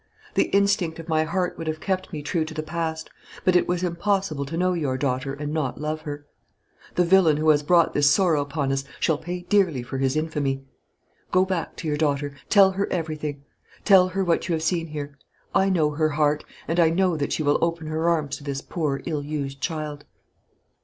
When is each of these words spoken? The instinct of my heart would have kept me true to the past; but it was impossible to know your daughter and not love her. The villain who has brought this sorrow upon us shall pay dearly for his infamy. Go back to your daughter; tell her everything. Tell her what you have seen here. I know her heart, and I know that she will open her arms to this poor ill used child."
The 0.33 0.45
instinct 0.45 0.97
of 0.97 1.07
my 1.07 1.25
heart 1.25 1.59
would 1.59 1.67
have 1.67 1.79
kept 1.79 2.11
me 2.11 2.23
true 2.23 2.43
to 2.45 2.55
the 2.55 2.63
past; 2.63 3.11
but 3.45 3.55
it 3.55 3.67
was 3.67 3.83
impossible 3.83 4.47
to 4.47 4.57
know 4.57 4.73
your 4.73 4.97
daughter 4.97 5.31
and 5.31 5.53
not 5.53 5.79
love 5.79 6.01
her. 6.01 6.25
The 6.95 7.05
villain 7.05 7.37
who 7.37 7.49
has 7.49 7.61
brought 7.61 7.93
this 7.93 8.09
sorrow 8.09 8.41
upon 8.41 8.71
us 8.71 8.83
shall 8.99 9.19
pay 9.19 9.41
dearly 9.41 9.83
for 9.83 9.99
his 9.99 10.15
infamy. 10.17 10.63
Go 11.31 11.45
back 11.45 11.75
to 11.75 11.87
your 11.87 11.97
daughter; 11.97 12.33
tell 12.49 12.71
her 12.71 12.87
everything. 12.91 13.43
Tell 13.85 14.07
her 14.07 14.23
what 14.23 14.49
you 14.49 14.53
have 14.53 14.63
seen 14.63 14.87
here. 14.87 15.19
I 15.53 15.69
know 15.69 15.91
her 15.91 16.09
heart, 16.09 16.43
and 16.67 16.79
I 16.79 16.89
know 16.89 17.15
that 17.15 17.31
she 17.31 17.43
will 17.43 17.59
open 17.61 17.85
her 17.85 18.09
arms 18.09 18.37
to 18.37 18.43
this 18.43 18.61
poor 18.61 19.03
ill 19.05 19.21
used 19.23 19.61
child." 19.61 20.05